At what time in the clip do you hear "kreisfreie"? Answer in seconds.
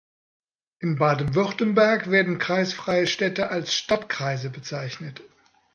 2.39-3.05